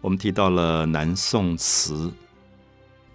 [0.00, 2.12] 我们提到了南宋词，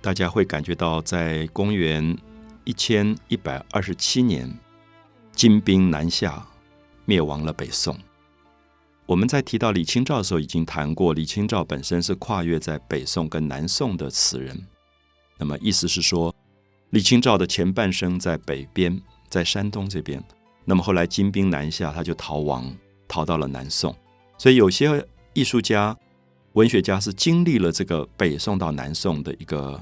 [0.01, 2.17] 大家会感觉到在公元
[2.65, 4.53] 一千一百二十七年，
[5.31, 6.45] 金兵南下，
[7.05, 7.97] 灭亡了北宋。
[9.05, 14.67] 我们在提到李清照的时候，已经谈过，李清照本身是跨越在北宋跟南宋的词人。
[15.37, 16.35] 那么意思是说，
[16.89, 20.21] 李清照的前半生在北边，在山东这边。
[20.65, 22.75] 那么后来金兵南下，他就逃亡，
[23.07, 23.95] 逃到了南宋。
[24.37, 25.97] 所以有些艺术家。
[26.53, 29.79] 文学家是经历了这个北宋到南宋的一个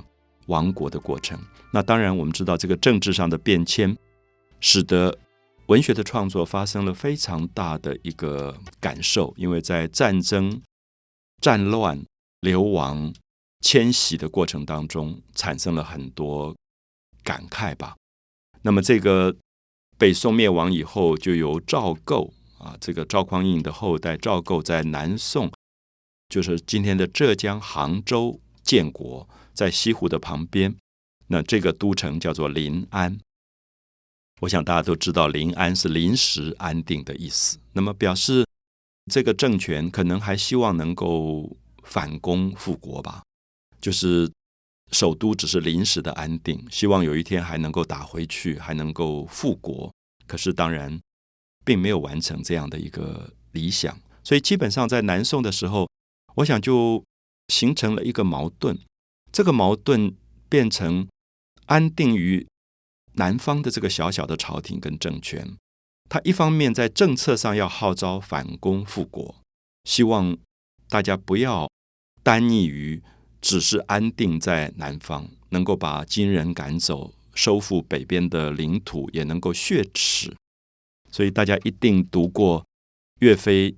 [0.47, 1.37] 亡国的过程。
[1.71, 3.95] 那当然，我们知道这个政治上的变迁，
[4.61, 5.17] 使得
[5.67, 9.33] 文学的创作发生了非常大的一个感受。
[9.35, 10.61] 因为在战争、
[11.41, 12.01] 战乱、
[12.39, 13.13] 流亡、
[13.59, 16.55] 迁徙的过程当中，产生了很多
[17.21, 17.97] 感慨吧。
[18.61, 19.35] 那么，这个
[19.97, 25.51] 北宋灭亡以后，就由赵构啊，这个赵匡胤的后代赵构在南宋。
[26.31, 30.73] 就是今天的浙江杭州建国，在西湖的旁边，
[31.27, 33.19] 那这个都城叫做临安。
[34.39, 37.59] 我想大家都知道，临安是临时安定的意思。
[37.73, 38.45] 那么表示
[39.11, 43.21] 这个政权可能还希望能够反攻复国吧？
[43.81, 44.31] 就是
[44.93, 49.93] 首都只是临时的安定，希望有一天还能够打回去，还能够复国。
[50.25, 50.97] 可是当然
[51.65, 55.89] 并没有完成这样的一个理想，所以基本上在南宋的时候。
[56.35, 57.03] 我想就
[57.49, 58.79] 形成了一个矛盾，
[59.31, 60.15] 这个矛盾
[60.47, 61.07] 变成
[61.65, 62.47] 安定于
[63.13, 65.57] 南方的这个小小的朝廷跟政权，
[66.09, 69.35] 他一方面在政策上要号召反攻复国，
[69.83, 70.37] 希望
[70.87, 71.69] 大家不要
[72.23, 73.03] 单逆于
[73.41, 80.33] 只是安定在南方，能够把金人赶走，收复北边的领土，也能够血耻。
[81.11, 82.65] 所以大家一定读过
[83.19, 83.75] 岳飞。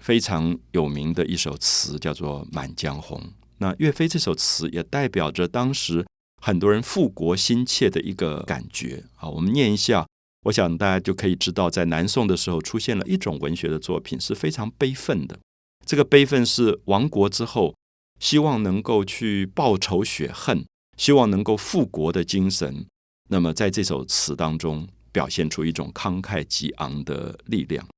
[0.00, 3.18] 非常有名的一首词叫做《满江红》。
[3.58, 6.04] 那岳飞这首词也代表着当时
[6.42, 9.04] 很多人复国心切的一个感觉。
[9.14, 10.06] 好，我们念一下，
[10.44, 15.38] 我想大家就可以知道，在南宋的时候出现了一种文学的作品是非常悲愤的。
[15.84, 17.74] 这个悲愤是亡国之后，
[18.18, 20.64] 希望能够去报仇雪恨，
[20.96, 22.86] 希望能够复国的精神。
[23.28, 27.84] 那么在这首词当中，表现出一种慷慨激昂的力量。《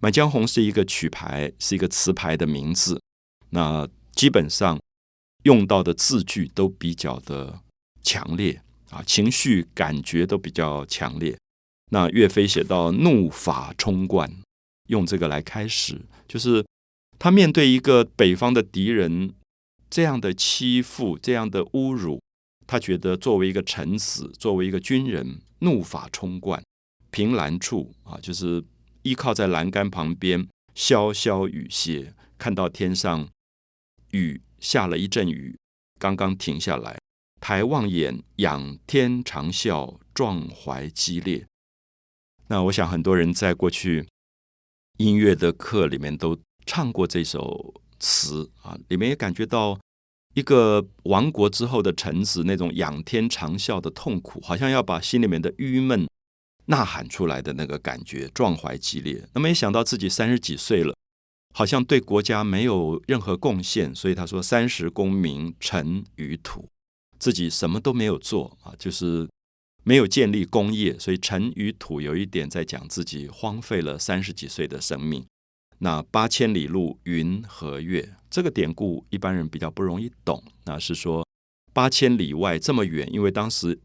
[0.00, 3.00] 满江红》是一个曲牌，是一个词牌的名字。
[3.50, 4.78] 那基本上
[5.42, 7.60] 用到的字句都比较的
[8.02, 11.36] 强烈啊，情绪感觉都比较强烈。
[11.90, 14.30] 那岳飞写到“怒发冲冠”，
[14.86, 16.64] 用这个来开始，就是
[17.18, 19.34] 他面对一个北方的敌人
[19.90, 22.20] 这样的欺负、这样的侮辱，
[22.68, 26.62] 他觉得作为一个臣子，作为一个军人，怒发冲冠，
[27.10, 28.62] 凭栏处啊，就是。
[29.08, 33.26] 依靠在栏杆旁边，潇潇雨歇，看到天上
[34.10, 35.56] 雨下了一阵雨，
[35.98, 36.98] 刚刚停下来，
[37.40, 41.46] 抬望眼，仰天长啸，壮怀激烈。
[42.48, 44.06] 那我想很多人在过去
[44.98, 49.80] 音乐的课里面都唱过这首词啊，里面也感觉到
[50.34, 56.06] 一个亡国之后的臣子那种仰天长啸的痛苦，好像要把心里面的郁闷。
[56.68, 59.26] 呐喊出来的那个感觉，壮怀激烈。
[59.32, 60.94] 那么，没想到自己三十几岁了，
[61.54, 66.68] 好像对国家没有任何贡献，所以他说：“三十功名尘与土，
[67.18, 69.26] 自己什么都没有做啊，就是
[69.82, 75.24] 没有建立功业。”所以“尘与土”有一点在讲自己荒废了三十几岁的生命。
[75.78, 80.44] 那“八千里路云和月”这个典故，一般人比较不容易懂。
[80.66, 81.26] 那是说
[81.72, 83.80] 八千里外这么远，因为当时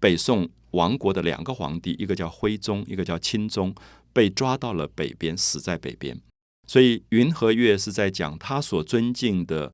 [0.00, 0.48] 北宋。
[0.76, 3.74] 王国的两个皇帝，一个叫徽宗，一个叫钦宗，
[4.12, 6.20] 被抓到了北边，死在北边。
[6.68, 9.72] 所以云和月是在讲他所尊敬的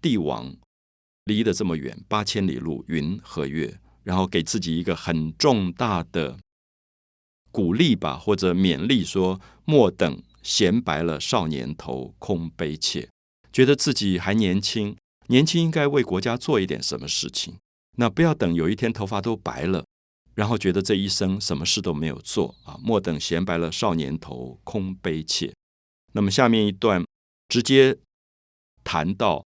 [0.00, 0.56] 帝王
[1.24, 6.38] 离得这么远，八千里路云和月，然后给自己一个很重大的
[7.52, 13.08] 鼓励吧，或者勉励，说莫等闲白了少年头，空悲切，
[13.52, 14.96] 觉得自己还年轻，
[15.26, 17.56] 年轻应该为国家做一点什么事情。
[17.96, 19.84] 那不要等有一天头发都白了。
[20.34, 22.78] 然后觉得这一生什么事都没有做啊！
[22.82, 25.52] 莫等闲白了少年头，空悲切。
[26.12, 27.04] 那么下面一段
[27.48, 27.98] 直接
[28.84, 29.44] 谈到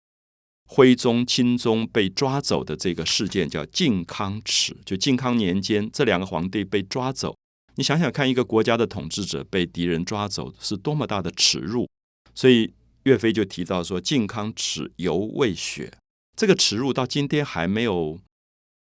[0.66, 4.76] 徽宗、钦宗被抓走的这个事件，叫靖康耻。
[4.84, 7.36] 就靖康年间，这两个皇帝被抓走，
[7.76, 11.88] 你想想看，一个国家的统治者被敌人抓走，是多么大的耻辱。
[12.34, 12.72] 所以
[13.04, 15.92] 岳飞就提到说：“靖康耻犹未雪。”
[16.36, 18.18] 这个耻辱到今天还没有。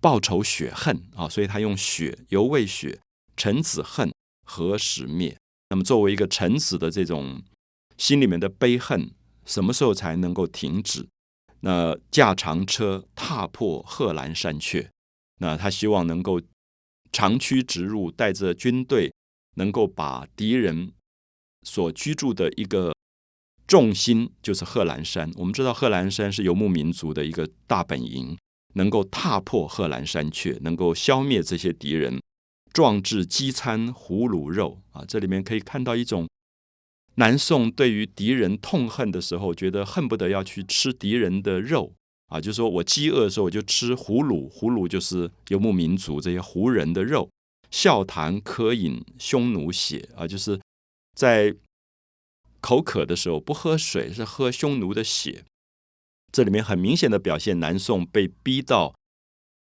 [0.03, 3.01] 报仇雪恨啊，所以他用雪犹未雪，
[3.37, 4.13] 臣子恨
[4.45, 5.39] 何时灭？
[5.71, 7.41] 那么作为一个臣子的这种
[7.97, 9.13] 心里面的悲恨，
[9.47, 11.07] 什么时候才能够停止？
[11.61, 14.89] 那驾长车踏破贺兰山阙，
[15.39, 16.43] 那他希望能够
[17.13, 19.13] 长驱直入，带着军队，
[19.55, 20.93] 能够把敌人
[21.63, 22.93] 所居住的一个
[23.69, 25.31] 重心，就是贺兰山。
[25.37, 28.37] 我们知道贺兰山是游牧民族的一个大本营，
[28.75, 32.21] 能够踏破贺兰山雀，能够消灭这些敌人，
[32.73, 35.05] 壮志饥餐胡虏肉啊！
[35.07, 36.29] 这里面可以看到一种。
[37.17, 41.93] 南宋对于敌人痛恨的时候，觉得恨不得要去吃敌人的肉
[42.29, 47.29] 啊，就是说我饥饿的时候，我就吃胡虏，胡虏就是游牧民族这些胡人的肉。
[47.71, 50.59] 笑谈渴饮匈奴血啊，就是
[51.15, 51.55] 在
[52.61, 55.45] 口渴的时候不喝水，是喝匈奴的血。
[56.33, 58.95] 这里面很明显的表现，南宋被逼到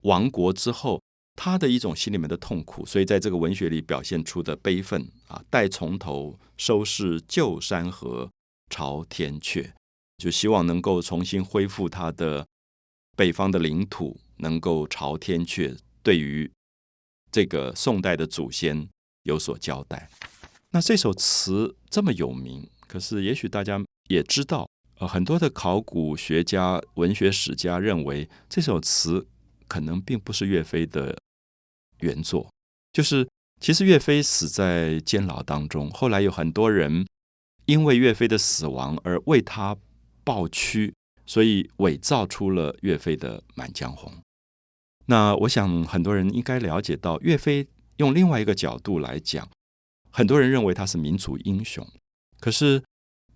[0.02, 1.00] 亡国之后。
[1.36, 8.30] 他的一种心里面的痛苦，所以在这个文学里表现出的悲愤啊，待从头收拾旧山河，
[8.70, 9.72] 朝天阙，
[10.16, 12.46] 就希望能够重新恢复他的
[13.16, 16.48] 北方的领土，能够朝天阙，对于
[17.32, 18.88] 这个宋代的祖先
[19.24, 20.08] 有所交代。
[20.70, 24.68] 那这首词这么有名，可是也许大家也知道，
[24.98, 29.26] 呃，很多的考古学家、文学史家认为这首词
[29.66, 31.16] 可能并不是岳飞的。
[32.00, 32.52] 原作
[32.92, 33.26] 就是，
[33.60, 37.06] 其实岳飞死在监牢当中，后来有很多人
[37.64, 39.76] 因为岳飞的死亡而为他
[40.22, 40.92] 抱屈，
[41.24, 44.12] 所以伪造出了岳飞的《满江红》。
[45.06, 49.48] 那我想很多人应该了解到，岳飞用另外一个角度来讲，
[50.10, 51.86] 很多人认为他是民族英雄。
[52.38, 52.82] 可是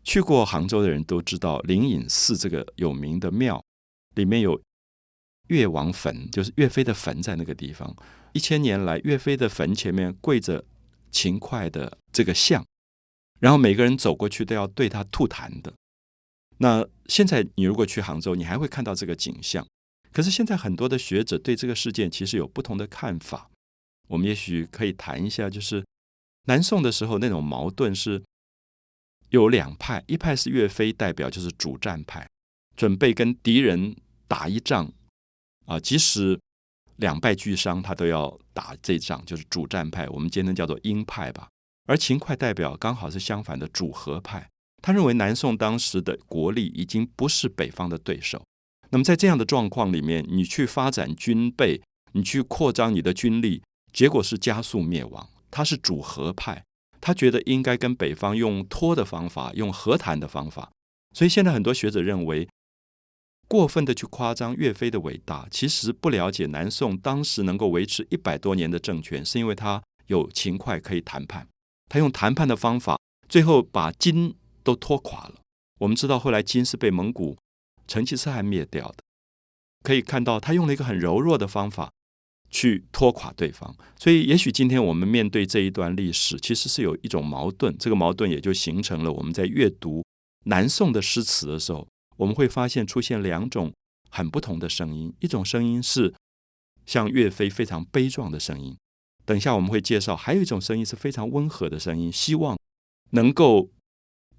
[0.09, 3.63] 去过杭州的人都知道，灵隐寺这个有名的庙
[4.15, 4.59] 里面有
[5.49, 7.95] 岳王坟，就是岳飞的坟在那个地方。
[8.33, 10.65] 一千年来，岳飞的坟前面跪着
[11.11, 12.65] 秦桧的这个像，
[13.39, 15.75] 然后每个人走过去都要对他吐痰的。
[16.57, 19.67] 那现在你如果去杭州，你还会看到这个景象。
[20.11, 23.51] 可是现在很多的学者对这个事件其实有不同的看法。
[24.07, 25.85] 我们也许可以谈一下，就是
[26.47, 28.23] 南宋的时候那种矛盾是
[29.31, 32.29] 有两派，一派是岳飞代表，就是主战派，
[32.77, 33.97] 准备跟敌人
[34.27, 34.93] 打一仗
[35.67, 36.39] 啊，即使。
[36.97, 41.47] 两败俱伤，他都要打这仗，就是主战派，我们今天叫做鹰派吧。
[41.87, 44.51] 而秦桧代表刚好是相反的主和派，
[44.83, 48.43] 他认为南宋当时的国力已经不是北方的对手。
[48.91, 51.81] 那么在这样的状况里面，你去发展军备，
[52.15, 55.29] 你去扩张你的军力，结果是加速灭亡。
[55.53, 56.65] 他是主和派，
[57.01, 60.71] 他觉得应该跟北方用拖的方法，用和谈的方法。
[61.15, 62.49] 所以现在很多学者认为。
[63.51, 71.49] 过分的去夸张岳飞的伟大，其实不了解南宋当时能够维持一百多年的政权，是因为他有勤快可以谈判，
[71.89, 75.37] 他用谈判的方法，最后把金都拖垮了。
[75.81, 77.39] 我们知道后来金是被蒙古
[77.87, 78.97] 成吉思汗灭掉的，
[79.83, 81.91] 可以看到他用了一个很柔弱的方法
[82.51, 83.75] 去拖垮对方。
[83.99, 90.05] 所以，也许今天我们面对这一段历史，其实是有一种矛盾，这个矛盾也就形成了我们在阅读
[90.45, 91.87] 南宋的诗词的时候。
[92.17, 93.73] 我们会发现出现两种
[94.11, 96.13] 很不同的声音，一种声音是
[96.85, 98.77] 像岳飞非常悲壮的声音，
[99.25, 102.59] 等一下我们会介绍；还有一种声音是非常温和的声音，希望
[103.11, 103.71] 能够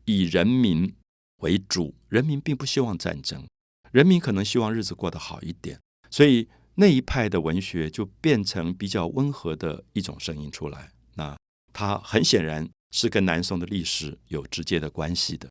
[0.04, 0.94] 以人民
[1.38, 1.96] 为主。
[2.10, 3.48] 人民并不希望战争，
[3.94, 5.80] 人民可能希望日子过得好一点，
[6.12, 10.90] 所以那一派的文学就变成比较温和的一种声音出来。
[11.16, 11.38] 那
[11.74, 15.50] 它很显然是跟南宋的历史有直接的关系的。